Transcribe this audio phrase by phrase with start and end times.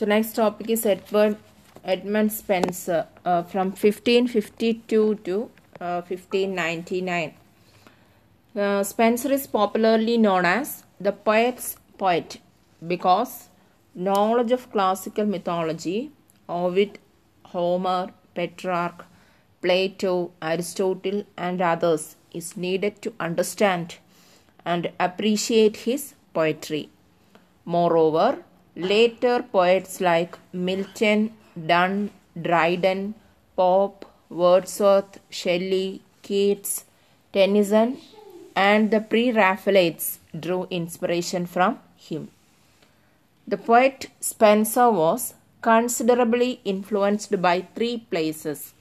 [0.00, 1.36] So next topic is Edward
[1.84, 7.34] Edmund Spencer uh, from 1552 to uh, 1599.
[8.56, 12.40] Uh, Spencer is popularly known as the poet's poet
[12.88, 13.50] because
[13.94, 16.12] knowledge of classical mythology,
[16.48, 16.98] Ovid,
[17.52, 19.04] Homer, Petrarch,
[19.60, 23.98] Plato, Aristotle, and others is needed to understand
[24.64, 26.88] and appreciate his poetry.
[27.66, 28.44] Moreover,
[28.76, 31.32] later poets like Milton,
[31.66, 32.10] Donne,
[32.40, 33.14] Dryden,
[33.56, 36.84] Pope, Wordsworth, Shelley, Keats,
[37.32, 37.98] Tennyson,
[38.54, 42.28] and the pre Raphaelites drew inspiration from him.
[43.46, 48.74] The poet Spencer was considerably influenced by three places.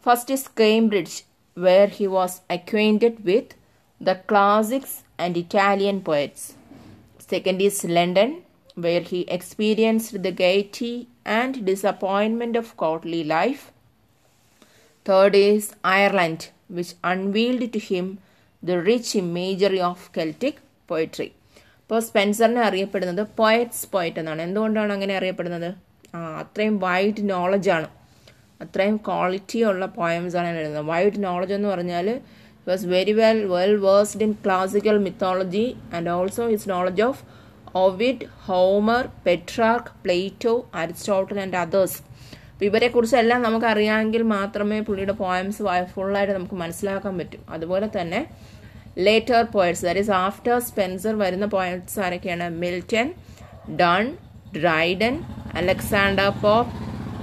[0.00, 3.54] First is Cambridge, where he was acquainted with
[4.00, 6.54] the classics and Italian poets.
[7.18, 8.42] Second is London,
[8.76, 10.94] where he experienced the gaiety
[11.26, 13.62] and disappointment of courtly life.
[15.06, 15.64] Third is
[15.96, 18.06] Ireland, which unveiled to him
[18.62, 20.56] the rich imagery of Celtic
[20.88, 21.30] poetry.
[21.82, 25.66] ഇപ്പോൾ സ്പെൻസറിനെ അറിയപ്പെടുന്നത് poets poet എന്നാണ് എന്തുകൊണ്ടാണ് അങ്ങനെ അറിയപ്പെടുന്നത്
[26.14, 27.88] ആ അത്രയും wide നോളജാണ്
[28.60, 32.08] അത്രയും quality ഉള്ള പോയംസാണ് എഴുതുന്നത് വൈഡ് നോളജ് എന്ന് പറഞ്ഞാൽ
[32.66, 35.64] was very well well versed in classical mythology
[35.96, 37.22] and also his knowledge of
[37.82, 41.98] Ovid Homer Petrarch Plato Aristotle and others
[42.50, 45.62] അപ്പോൾ ഇവരെക്കുറിച്ചെല്ലാം നമുക്ക് അറിയാമെങ്കിൽ മാത്രമേ പുള്ളിയുടെ പോയംസ്
[45.94, 47.42] ഫുള്ളായിട്ട് നമുക്ക് മനസ്സിലാക്കാൻ പറ്റും.
[47.54, 48.20] അതുപോലെ തന്നെ
[49.06, 52.46] later poets that is after Spenser വരുന്ന പോയറ്റ്സ് ആരൊക്കെയാണ്?
[52.62, 53.08] Milton
[53.82, 54.04] Donne
[54.56, 55.14] Dryden
[55.60, 56.72] Alexander Pope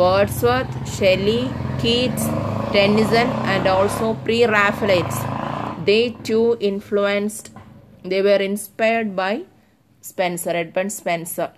[0.00, 1.40] Wordsworth Shelley
[1.82, 2.28] Keats
[2.76, 5.22] Tennyson and also pre Raphaelites
[5.90, 5.98] they
[6.30, 7.50] too influenced
[8.12, 9.34] they were inspired by
[10.08, 11.48] Spenser എഡ്ബൺ Spenser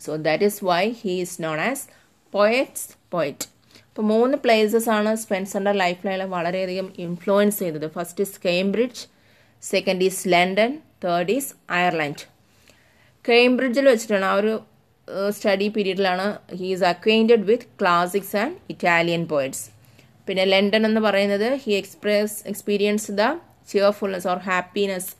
[0.00, 1.84] so that is why he is known as
[2.32, 3.46] poet's poet
[3.88, 7.86] ഇപ്പോൾ മൂന്ന് places ആണ് സ്പെൻസറിന്റെ life ലൈനിൽ വളരെയധികം influence ചെയ്തത്.
[7.88, 9.02] First is Cambridge
[9.62, 10.72] second is London
[11.04, 12.24] third is Ireland
[13.24, 14.52] കേംബ്രിഡ്ജിൽ വെച്ചിട്ടാണ് ആ ഒരു
[15.30, 16.26] study പീരീഡിലാണ്
[16.58, 19.64] he is acquainted with classics and Italian poets
[20.28, 23.24] പിന്നെ ലണ്ടൻ എന്ന് പറയുന്നത് he express experience the
[23.68, 25.10] cheerfulness or happiness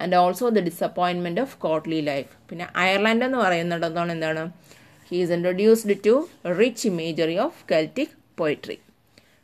[0.00, 4.42] and also the disappointment of courtly life പിന്നെ Ireland എന്ന് പറയുന്നിടത്തോളം എന്താണ്?
[5.10, 6.14] He is introduced to
[6.60, 8.76] rich imagery of Celtic poetry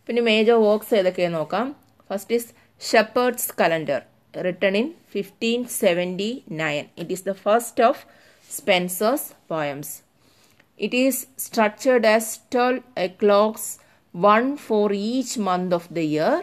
[0.08, 1.66] പിന്നെ major works ഏതൊക്കെയാണ് നോക്കാം?
[2.10, 2.48] First is
[2.80, 4.00] Shepherd's Calendar
[4.34, 6.30] written in fifteen seventy
[6.62, 8.00] nine it is the first of
[8.50, 9.92] Spenser's poems
[10.80, 12.80] it is structured as twelve
[13.22, 13.68] eclogues
[14.14, 16.34] one for each month of the year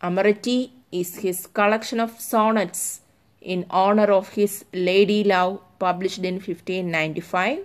[0.00, 0.58] Amoretti
[0.92, 2.86] is his collection of sonnets
[3.54, 4.54] in honor of his
[4.90, 7.58] lady love published in 1595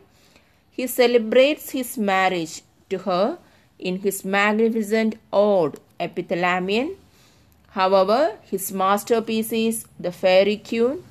[0.77, 2.55] he celebrates his marriage
[2.89, 3.37] to her
[3.77, 6.95] in his magnificent ode epithalamion.
[7.77, 11.03] However his masterpiece is the fairy queen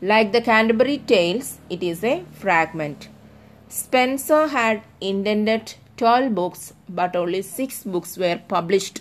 [0.00, 3.08] like the canterbury tales it is a fragment.
[3.68, 9.00] Spencer had intended 12 books but only 6 books were published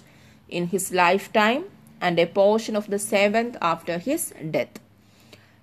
[0.49, 1.65] in his lifetime
[2.01, 4.79] and a portion of the seventh after his death.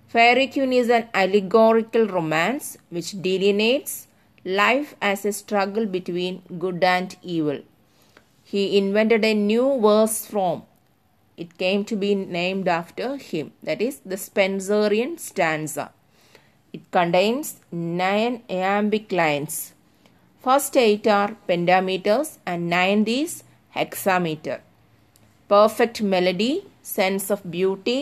[0.09, 4.07] Fairy Queen is an allegorical romance which delineates
[4.45, 7.61] life as a struggle between good and evil.
[8.45, 10.63] He invented a new verse form.
[11.37, 15.91] It came to be named after him, that is, the Spenserian stanza.
[16.73, 19.73] It contains nine iambic lines.
[20.43, 24.61] First eight are pentameters and ninth is hexameter
[25.51, 26.53] perfect melody
[26.85, 27.99] sense of beauty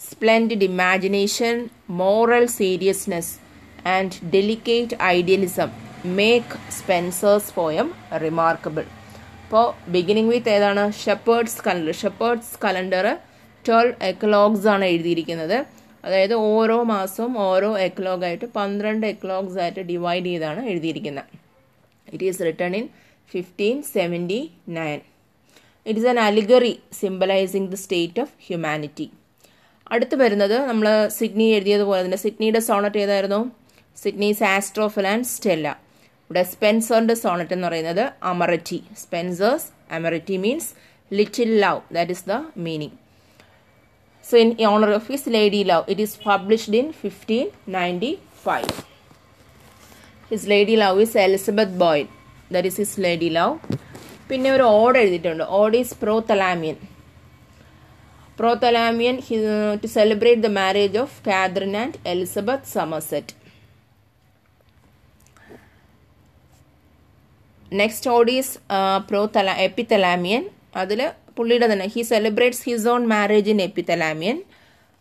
[0.00, 1.68] splendid imagination
[2.00, 3.32] moral seriousness
[3.86, 5.70] and delicate idealism
[6.18, 8.84] make Spenser's poem remarkable
[9.44, 10.84] ഇപ്പോൾ beginning with ഏതാണ്?
[10.92, 13.06] Shepherd's Calendar Shepherd's Calendar
[13.64, 15.66] twelve eclogues ആണ് എഴുതിയിരിക്കുന്നത്.
[16.04, 21.30] അതായത് ഓരോ മാസവും ഓരോ എക്ലോഗ് ആയിട്ട് പന്ത്രണ്ട് എക്ലോഗ്സ് ആയിട്ട് ഡിവൈഡ് ചെയ്താണ് എഴുതിയിരിക്കുന്നത്.
[22.12, 22.88] It is written in
[23.30, 25.00] fifteen seventy nine
[25.86, 29.06] it is an allegory symbolizing the state of humanity
[29.92, 30.86] അടുത്ത് വരുന്നത് നമ്മൾ
[31.18, 32.18] സിഡ്നി എഴുതിയതുപോലെ തന്നെ.
[32.24, 33.40] സിഡ്നിയുടെ സോണറ്റ് ഏതായിരുന്നു?
[33.96, 35.68] Sidney's Astrophel and Stella.
[36.30, 39.66] ഇവിടെ സ്പെൻസറിന്റെ സോണറ്റ് എന്ന് പറയുന്നത് Amoretti Spenser's
[39.96, 40.68] Amoretti means
[41.10, 42.34] little love that is the
[42.66, 42.96] meaning
[44.24, 47.46] so in honour of his lady love it is published in fifteen
[47.76, 48.12] ninety
[48.44, 48.70] five
[50.30, 52.08] his lady love is Elizabeth Boyd
[52.52, 53.56] that is his lady love
[54.30, 55.44] പിന്നെ ഒരു ode എഴുതിയിട്ടുണ്ട്.
[55.58, 55.94] Ode is
[56.30, 56.76] Prothalamion
[58.62, 59.16] Prothalamion
[59.82, 63.34] to celebrate the marriage of Katherine and Elizabeth Somerset
[67.72, 68.54] next ode is
[69.34, 70.44] Prothalamion Epithalamion
[70.82, 71.00] അതിൽ
[71.36, 74.38] പുള്ളിയുടെ തന്നെ he celebrates his own marriage in Epithalamion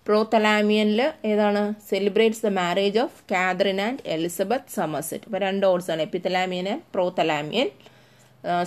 [0.05, 1.61] pro തലാമിയനിൽ ഏതാണ്?
[1.89, 6.67] Celebrates the marriage of Katherine and Elizabeth Somerset ഇപ്പോൾ രണ്ട് ഓഡ്സാണ് Epithalamion
[7.19, 7.67] Prothalamion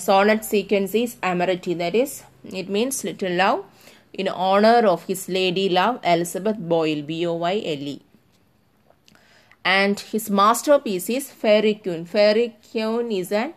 [0.07, 2.17] Sonnet sequence is Amoretti that is
[2.53, 3.59] it means little love
[4.21, 7.97] in honour of his lady love Elizabeth Boyle B O Y L E
[9.65, 12.05] and his masterpiece is Fairy Queen.
[12.07, 13.49] Fairy Queen is an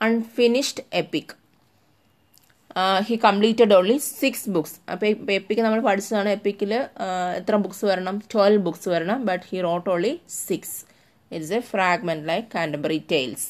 [0.00, 1.28] unfinished epic.
[2.76, 6.72] Uh, he completed only six books അപ്പോൾ epic നമ്മൾ പഠിച്ചതാണ് എപ്പിക്കിൽ
[7.38, 10.76] എത്ര books വരണം twelve books വരണം but he wrote only six
[11.30, 13.48] it's a fragment like Canterbury Tales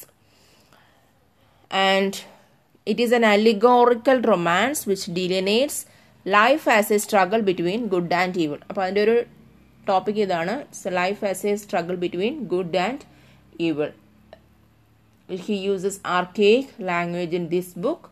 [1.70, 2.14] and
[2.86, 5.80] it is an allegorical romance which delineates
[6.26, 9.16] life as a struggle between good and evil അപ്പോൾ അതിന്റെ ഒരു
[9.88, 10.54] topic ഇതാണ്.
[10.92, 13.04] Life as a struggle between good and
[13.60, 13.92] evil
[15.28, 18.08] he uses archaic language in this book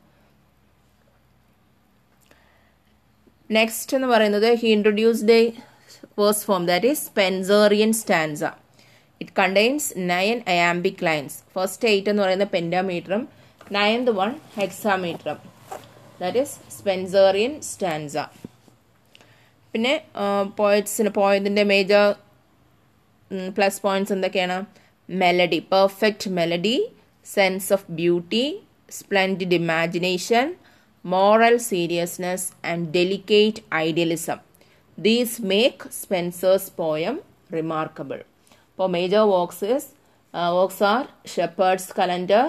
[3.50, 5.42] next എന്ന് പറയുന്നത് he introduced a
[6.18, 8.42] verse form that is Spenserian stanza
[9.20, 13.28] it contains nine iambic lines first eight എന്ന് പറയുന്ന പെൻഡാമീറ്ററും
[13.72, 15.38] ninth one ഹെക്സാമീറ്ററും
[16.20, 18.16] that is Spenserian stanza
[19.74, 19.92] പിന്നെ
[20.56, 22.04] പോയിറ്റ്സിന് പോയതിന്റെ major
[23.56, 24.64] plus points എന്തൊക്കെയാണ്?
[25.10, 26.76] Melody perfect melody
[27.26, 28.44] sense of beauty
[28.90, 30.54] splendid imagination
[31.04, 34.38] moral seriousness and delicate idealism
[34.98, 37.18] these make Spenser's poem
[37.52, 38.20] remarkable
[38.70, 39.70] അപ്പോൾ major works
[40.52, 41.02] works are
[41.34, 42.46] Shepherd's Calendar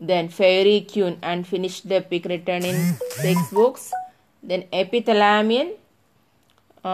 [0.00, 3.92] then Fairy Queen unfinished epic written in six books.
[4.42, 5.72] Then Epithalamion
[6.84, 6.88] uh,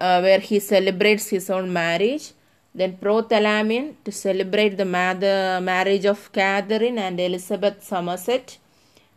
[0.00, 2.32] uh, where he celebrates his own marriage.
[2.74, 8.58] Then Prothalamion to celebrate the, the marriage of Catherine and Elizabeth Somerset.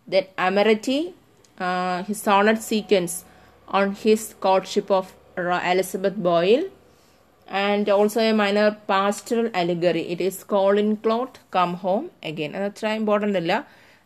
[0.05, 1.13] Then Amarity,
[1.57, 3.23] uh, his sonnet sequence
[3.67, 6.65] on his courtship of Elizabeth Boyle.
[7.47, 10.01] And also a minor pastoral allegory.
[10.07, 12.51] It is Colin Clot Come Home Again.
[12.55, 13.53] അത് അത്ര important അല്ല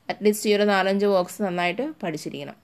[0.10, 2.58] at least ഈ ഒരു നാലഞ്ച് works നന്നായിട്ട് പഠിച്ചിരിക്കണം